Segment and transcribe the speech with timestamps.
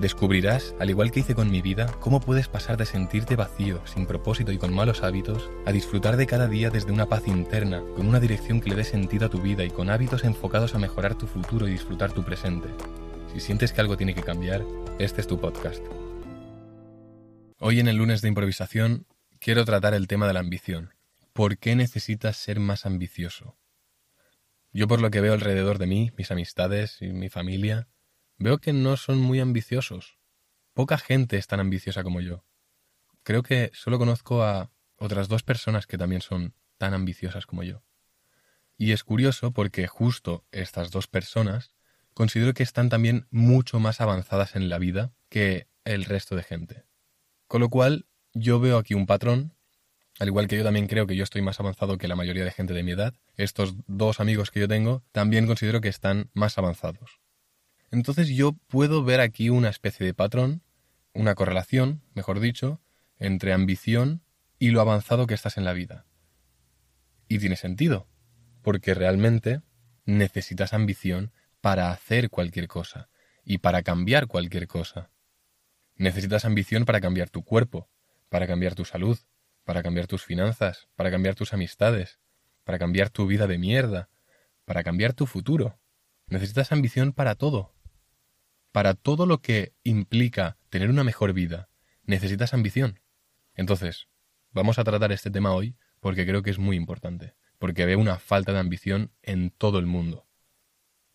[0.00, 4.06] Descubrirás, al igual que hice con mi vida, cómo puedes pasar de sentirte vacío, sin
[4.06, 8.08] propósito y con malos hábitos, a disfrutar de cada día desde una paz interna, con
[8.08, 11.14] una dirección que le dé sentido a tu vida y con hábitos enfocados a mejorar
[11.14, 12.68] tu futuro y disfrutar tu presente.
[13.32, 14.64] Si sientes que algo tiene que cambiar,
[14.98, 15.82] este es tu podcast.
[17.60, 19.06] Hoy en el lunes de improvisación
[19.38, 20.92] quiero tratar el tema de la ambición.
[21.32, 23.56] ¿Por qué necesitas ser más ambicioso?
[24.72, 27.86] Yo por lo que veo alrededor de mí, mis amistades y mi familia,
[28.38, 30.18] Veo que no son muy ambiciosos.
[30.72, 32.44] Poca gente es tan ambiciosa como yo.
[33.22, 37.82] Creo que solo conozco a otras dos personas que también son tan ambiciosas como yo.
[38.76, 41.74] Y es curioso porque justo estas dos personas
[42.12, 46.84] considero que están también mucho más avanzadas en la vida que el resto de gente.
[47.46, 49.54] Con lo cual, yo veo aquí un patrón,
[50.18, 52.50] al igual que yo también creo que yo estoy más avanzado que la mayoría de
[52.50, 56.58] gente de mi edad, estos dos amigos que yo tengo también considero que están más
[56.58, 57.23] avanzados.
[57.94, 60.64] Entonces yo puedo ver aquí una especie de patrón,
[61.12, 62.80] una correlación, mejor dicho,
[63.20, 64.24] entre ambición
[64.58, 66.04] y lo avanzado que estás en la vida.
[67.28, 68.08] Y tiene sentido,
[68.62, 69.62] porque realmente
[70.06, 73.10] necesitas ambición para hacer cualquier cosa
[73.44, 75.12] y para cambiar cualquier cosa.
[75.94, 77.88] Necesitas ambición para cambiar tu cuerpo,
[78.28, 79.20] para cambiar tu salud,
[79.62, 82.18] para cambiar tus finanzas, para cambiar tus amistades,
[82.64, 84.08] para cambiar tu vida de mierda,
[84.64, 85.78] para cambiar tu futuro.
[86.26, 87.73] Necesitas ambición para todo,
[88.74, 91.68] para todo lo que implica tener una mejor vida,
[92.02, 92.98] necesitas ambición.
[93.54, 94.08] Entonces,
[94.50, 98.18] vamos a tratar este tema hoy porque creo que es muy importante, porque veo una
[98.18, 100.26] falta de ambición en todo el mundo.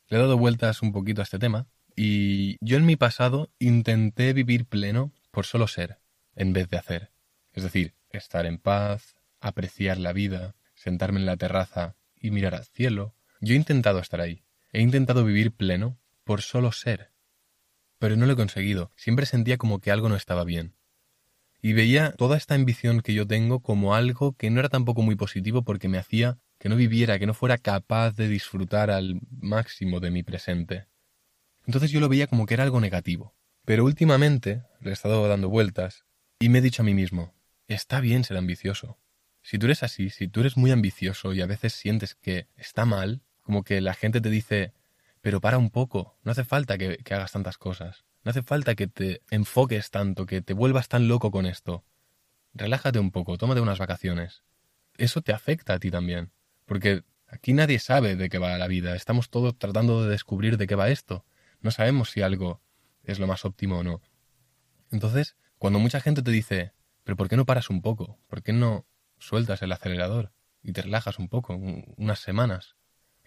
[0.08, 4.32] Le he dado vueltas un poquito a este tema y yo en mi pasado intenté
[4.32, 6.00] vivir pleno por solo ser,
[6.36, 7.12] en vez de hacer.
[7.52, 12.64] Es decir, estar en paz, apreciar la vida, sentarme en la terraza y mirar al
[12.64, 13.16] cielo.
[13.42, 14.46] Yo he intentado estar ahí.
[14.72, 17.12] He intentado vivir pleno por solo ser,
[18.00, 18.92] pero no lo he conseguido.
[18.96, 20.74] Siempre sentía como que algo no estaba bien.
[21.62, 25.16] Y veía toda esta ambición que yo tengo como algo que no era tampoco muy
[25.16, 30.00] positivo porque me hacía que no viviera, que no fuera capaz de disfrutar al máximo
[30.00, 30.88] de mi presente.
[31.66, 33.36] Entonces yo lo veía como que era algo negativo.
[33.66, 36.06] Pero últimamente le he estado dando vueltas
[36.40, 37.34] y me he dicho a mí mismo,
[37.68, 38.98] está bien ser ambicioso.
[39.42, 42.86] Si tú eres así, si tú eres muy ambicioso y a veces sientes que está
[42.86, 44.74] mal, como que la gente te dice,
[45.22, 48.88] pero para un poco, no hace falta que, hagas tantas cosas, no hace falta que
[48.88, 51.84] te enfoques tanto, que te vuelvas tan loco con esto.
[52.54, 54.44] Relájate un poco, tómate unas vacaciones.
[54.98, 56.32] Eso te afecta a ti también,
[56.66, 60.68] porque aquí nadie sabe de qué va la vida, estamos todos tratando de descubrir de
[60.68, 61.26] qué va esto.
[61.62, 62.62] No sabemos si algo
[63.04, 64.02] es lo más óptimo o no.
[64.92, 68.20] Entonces, cuando mucha gente te dice, pero ¿por qué no paras un poco?
[68.28, 68.86] ¿Por qué no
[69.18, 70.32] sueltas el acelerador
[70.64, 72.76] y te relajas un poco, unas semanas?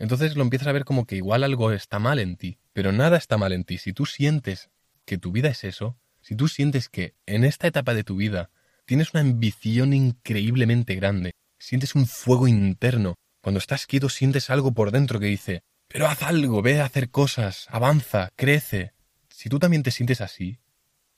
[0.02, 3.16] Entonces lo empiezas a ver como que igual algo está mal en ti, pero nada
[3.16, 3.78] está mal en ti.
[3.78, 4.68] Si tú sientes
[5.04, 8.50] que tu vida es eso, si tú sientes que en esta etapa de tu vida
[8.84, 14.90] tienes una ambición increíblemente grande, sientes un fuego interno, cuando estás quieto sientes algo por
[14.90, 18.94] dentro que dice, pero haz algo, ve a hacer cosas, avanza, crece.
[19.28, 20.58] Si tú también te sientes así,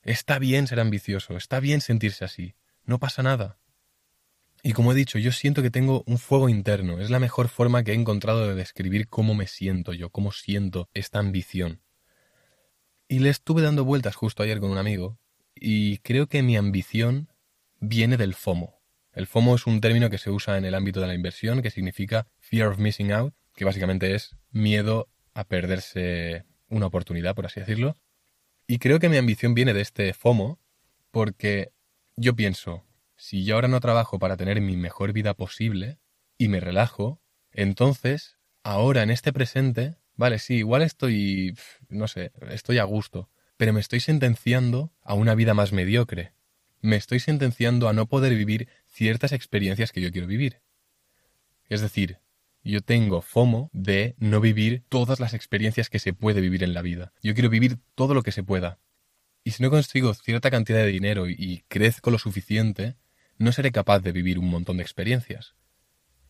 [0.02, 3.56] está bien ser ambicioso, está bien sentirse así, no pasa nada.
[4.66, 6.98] Y como he dicho, yo siento que tengo un fuego interno.
[6.98, 10.88] Es la mejor forma que he encontrado de describir cómo me siento yo, cómo siento
[10.94, 11.82] esta ambición.
[13.06, 15.18] Y le estuve dando vueltas justo ayer con un amigo,
[15.54, 17.28] y creo que mi ambición
[17.78, 18.80] viene del FOMO.
[19.12, 21.70] El FOMO es un término que se usa en el ámbito de la inversión, que
[21.70, 27.60] significa Fear of Missing Out, que básicamente es miedo a perderse una oportunidad, por así
[27.60, 27.96] decirlo.
[28.66, 30.58] Y creo que mi ambición viene de este FOMO,
[31.10, 31.70] porque
[32.16, 32.82] yo pienso,
[33.24, 35.98] si yo ahora no trabajo para tener mi mejor vida posible
[36.36, 41.56] y me relajo, entonces, ahora en este presente, vale, sí, igual estoy,
[41.88, 46.34] no sé, estoy a gusto, pero me estoy sentenciando a una vida más mediocre.
[46.82, 50.60] Me estoy sentenciando a no poder vivir ciertas experiencias que yo quiero vivir.
[51.70, 52.18] Es decir,
[52.62, 56.82] yo tengo FOMO de no vivir todas las experiencias que se puede vivir en la
[56.82, 57.14] vida.
[57.22, 58.80] Yo quiero vivir todo lo que se pueda.
[59.44, 62.96] Y si no consigo cierta cantidad de dinero y crezco lo suficiente,
[63.38, 65.54] no seré capaz de vivir un montón de experiencias.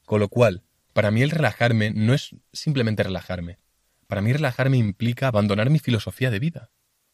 [0.04, 3.58] Con lo cual, para mí el relajarme no es simplemente relajarme.
[4.06, 6.70] Para mí relajarme implica abandonar mi filosofía de vida.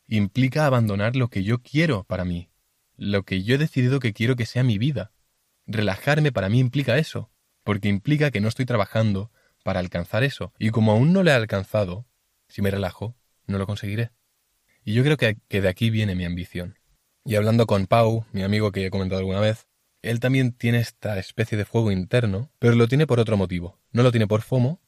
[0.07, 2.51] Implica abandonar lo que yo quiero para mí,
[2.97, 5.13] lo que yo he decidido que quiero que sea mi vida.
[5.67, 7.31] Relajarme para mí implica eso,
[7.63, 9.31] porque implica que no estoy trabajando
[9.63, 12.07] para alcanzar eso, y como aún no lo he alcanzado,
[12.49, 13.17] si me relajo,
[13.47, 14.11] no lo conseguiré.
[14.85, 16.79] Y yo creo que, que de aquí viene mi ambición.
[17.25, 19.69] Y hablando con Pau, mi amigo que he comentado alguna vez,
[20.03, 23.79] él también tiene esta especie de fuego interno, pero lo tiene por otro motivo.
[23.93, 24.81] No lo tiene por FOMO,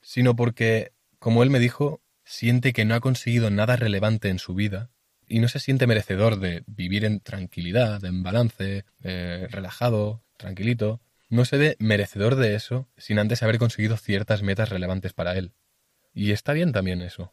[0.00, 4.54] sino porque, como él me dijo, siente que no ha conseguido nada relevante en su
[4.54, 4.90] vida
[5.26, 11.00] y no se siente merecedor de vivir en tranquilidad, en balance, eh, relajado, tranquilito.
[11.28, 15.52] No se ve merecedor de eso sin antes haber conseguido ciertas metas relevantes para él.
[16.12, 17.32] Y está bien también eso.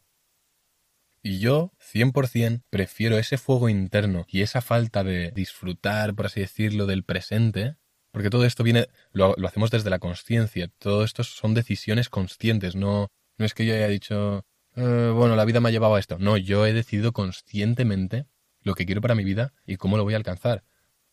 [1.27, 6.85] Y yo, 100%, prefiero ese fuego interno y esa falta de disfrutar, por así decirlo,
[6.85, 7.75] del presente,
[8.11, 13.11] porque todo esto viene, lo, hacemos desde la conciencia, todo esto son decisiones conscientes, no,
[13.37, 14.45] no es que yo haya dicho,
[14.77, 16.17] eh, bueno, la vida me ha llevado a esto.
[16.17, 18.25] No, yo he decidido conscientemente
[18.61, 20.63] lo que quiero para mi vida y cómo lo voy a alcanzar.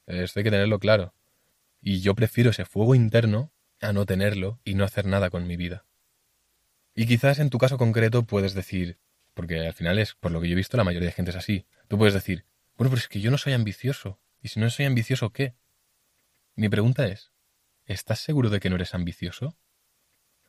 [0.07, 1.13] Esto hay que tenerlo claro.
[1.83, 3.51] Y yo prefiero ese fuego interno
[3.81, 5.87] a no tenerlo y no hacer nada con mi vida.
[6.95, 9.01] Y quizás en tu caso concreto puedes decir,
[9.35, 11.37] porque al final es por lo que yo he visto la mayoría de gente es
[11.37, 11.67] así.
[11.89, 12.47] Tú puedes decir,
[12.77, 14.21] bueno, pero es que yo no soy ambicioso.
[14.41, 15.55] ¿Y si no soy ambicioso, qué?
[16.55, 17.33] Mi pregunta es,
[17.85, 19.59] ¿estás seguro de que no eres ambicioso?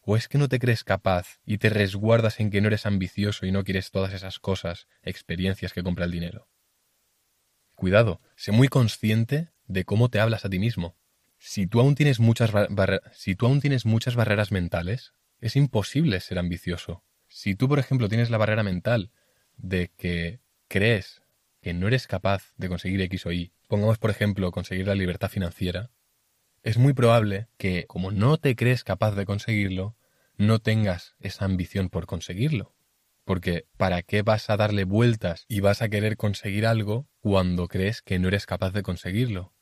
[0.01, 3.45] ¿O es que no te crees capaz y te resguardas en que no eres ambicioso
[3.45, 6.47] y no quieres todas esas cosas, experiencias que compra el dinero?
[7.73, 10.95] Cuidado, sé muy consciente de cómo te hablas a ti mismo.
[11.37, 12.51] Si tú aún tienes muchas,
[13.13, 17.03] si tú aún tienes muchas barreras mentales, es imposible ser ambicioso.
[17.35, 19.11] Si tú, por ejemplo, tienes la barrera mental
[19.57, 20.39] de que
[20.69, 21.21] crees
[21.61, 25.29] que no eres capaz de conseguir X o Y, pongamos, por ejemplo, conseguir la libertad
[25.29, 25.91] financiera,
[26.63, 29.97] es muy probable que, como no te crees capaz de conseguirlo,
[30.37, 32.73] no tengas esa ambición por conseguirlo.
[33.25, 38.01] Porque ¿para qué vas a darle vueltas y vas a querer conseguir algo cuando crees
[38.01, 39.53] que no eres capaz de conseguirlo?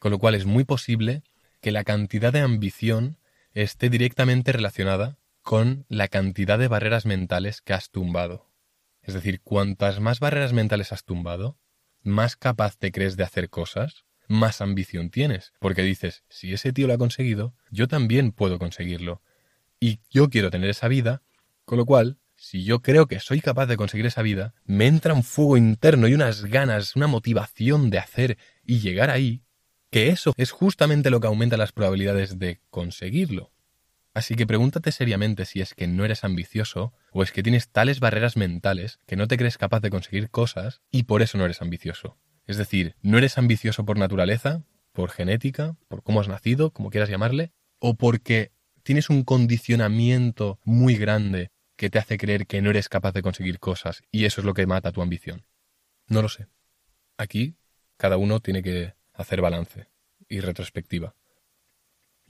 [0.00, 1.22] Con lo cual es muy posible
[1.60, 3.16] que la cantidad de ambición
[3.54, 8.50] esté directamente relacionada con la cantidad de barreras mentales que has tumbado.
[9.02, 11.58] Es decir, cuantas más barreras mentales has tumbado,
[12.02, 16.86] más capaz te crees de hacer cosas, más ambición tienes, porque dices, si ese tío
[16.86, 19.22] lo ha conseguido, yo también puedo conseguirlo.
[19.80, 21.22] Y yo quiero tener esa vida,
[21.64, 25.14] con lo cual, si yo creo que soy capaz de conseguir esa vida, me entra
[25.14, 29.42] un fuego interno y unas ganas, una motivación de hacer y llegar ahí,
[29.90, 33.52] que eso es justamente lo que aumenta las probabilidades de conseguirlo.
[34.14, 37.98] Así que pregúntate seriamente si es que no eres ambicioso o es que tienes tales
[37.98, 41.62] barreras mentales que no te crees capaz de conseguir cosas y por eso no eres
[41.62, 42.18] ambicioso.
[42.46, 47.08] Es decir, no eres ambicioso por naturaleza, por genética, por cómo has nacido, como quieras
[47.08, 52.88] llamarle, o porque tienes un condicionamiento muy grande que te hace creer que no eres
[52.88, 55.46] capaz de conseguir cosas y eso es lo que mata tu ambición.
[56.06, 56.48] No lo sé.
[57.16, 57.56] Aquí
[57.96, 59.88] cada uno tiene que hacer balance
[60.28, 61.14] y retrospectiva.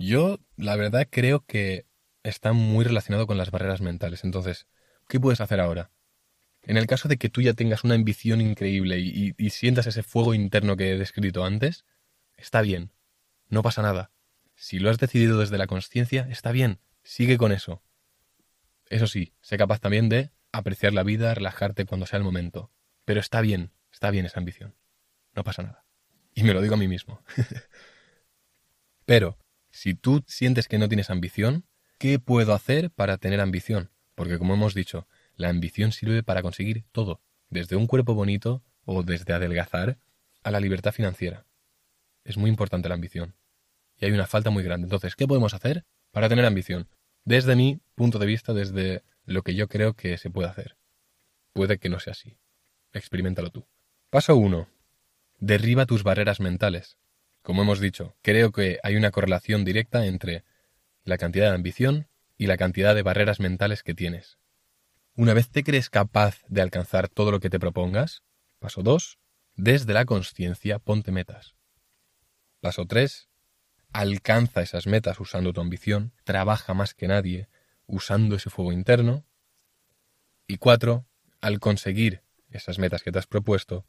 [0.03, 1.87] Yo, la verdad, creo que
[2.25, 4.25] está muy relacionado con las barreras mentales.
[4.25, 4.67] Entonces,
[5.07, 5.93] ¿qué puedes hacer ahora?
[6.63, 10.35] En el caso de que tú ya tengas una ambición increíble y, sientas ese fuego
[10.35, 11.85] interno que he descrito antes,
[12.37, 12.93] está bien,
[13.49, 14.11] no pasa nada.
[14.57, 17.81] Si lo has decidido desde la conciencia, está bien, sigue con eso.
[18.91, 22.73] Eso sí, sé capaz también de apreciar la vida, relajarte cuando sea el momento.
[23.05, 24.75] Pero está bien, está bien esa ambición.
[25.37, 25.85] No pasa nada.
[26.35, 27.23] Y me lo digo a mí mismo.
[29.05, 29.39] Pero,
[29.73, 31.65] si tú sientes que no tienes ambición,
[31.99, 33.91] ¿qué puedo hacer para tener ambición?
[34.15, 39.03] Porque como hemos dicho, la ambición sirve para conseguir todo, desde un cuerpo bonito o
[39.03, 39.99] desde adelgazar
[40.43, 41.47] a la libertad financiera.
[42.23, 43.35] Es muy importante la ambición.
[43.97, 44.85] Y hay una falta muy grande.
[44.85, 46.89] Entonces, ¿qué podemos hacer para tener ambición?
[47.25, 50.77] Desde mi punto de vista, desde lo que yo creo que se puede hacer.
[51.55, 52.37] Puede que no sea así.
[52.93, 53.67] Experimentalo tú.
[54.11, 54.69] Paso 1.
[55.39, 56.99] Derriba tus barreras mentales.
[57.43, 60.45] Como hemos dicho, creo que hay una correlación directa entre
[61.05, 62.09] la cantidad de ambición
[62.39, 64.39] y la cantidad de barreras mentales que tienes.
[65.15, 68.23] Una vez te crees capaz de alcanzar todo lo que te propongas,
[68.61, 69.19] paso 2,
[69.57, 71.57] desde la conciencia ponte metas.
[72.61, 73.29] Paso 3,
[73.93, 77.49] alcanza esas metas usando tu ambición, trabaja más que nadie
[77.87, 79.27] usando ese fuego interno.
[80.47, 81.05] Y 4,
[81.41, 83.85] al conseguir esas metas que te has propuesto,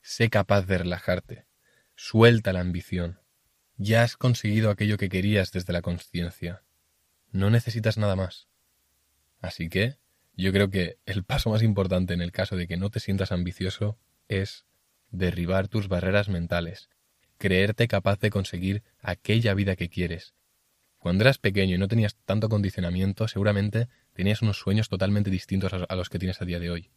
[0.00, 1.46] sé capaz de relajarte,
[1.94, 3.20] Suelta la ambición.
[3.76, 6.62] Ya has conseguido aquello que querías desde la conciencia.
[7.30, 8.48] No necesitas nada más.
[9.40, 9.98] Así que
[10.34, 13.32] yo creo que el paso más importante en el caso de que no te sientas
[13.32, 14.64] ambicioso es
[15.10, 16.88] derribar tus barreras mentales,
[17.38, 20.34] creerte capaz de conseguir aquella vida que quieres.
[20.98, 25.96] Cuando eras pequeño y no tenías tanto condicionamiento, seguramente tenías unos sueños totalmente distintos a
[25.96, 26.90] los que tienes a día de hoy.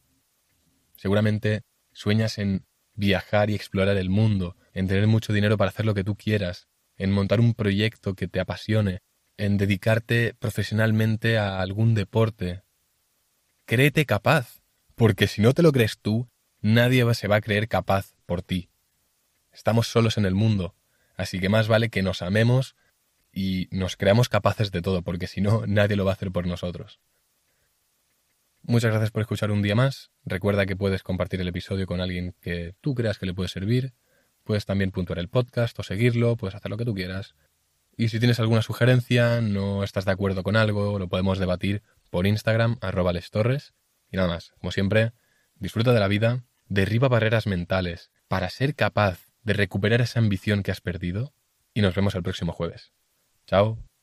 [0.96, 5.96] Seguramente sueñas en viajar y explorar el mundo, en tener mucho dinero para hacer lo
[5.96, 6.68] que tú quieras,
[6.98, 9.02] en montar un proyecto que te apasione,
[9.38, 12.62] en dedicarte profesionalmente a algún deporte.
[13.66, 14.62] Créete capaz,
[14.94, 16.30] Porque si no te lo crees tú,
[16.62, 18.70] nadie se va a creer capaz por ti.
[19.52, 20.74] Estamos solos en el mundo,
[21.18, 22.78] así que más vale que nos amemos
[23.34, 26.48] y nos creamos capaces de todo, porque si no, nadie lo va a hacer por
[26.48, 27.02] nosotros.
[28.62, 30.12] Muchas gracias por escuchar un día más.
[30.24, 33.94] Recuerda que puedes compartir el episodio con alguien que tú creas que le puede servir.
[34.46, 37.36] Puedes también puntuar el podcast o seguirlo, puedes hacer lo que tú quieras.
[37.98, 42.28] Y si tienes alguna sugerencia, no estás de acuerdo con algo, lo podemos debatir por
[42.28, 43.74] Instagram, arroba lestorres.
[44.12, 45.14] Y nada más, como siempre,
[45.56, 50.72] disfruta de la vida, derriba barreras mentales para ser capaz de recuperar esa ambición que
[50.72, 51.34] has perdido
[51.74, 52.94] y nos vemos el próximo jueves.
[53.48, 53.95] Chao.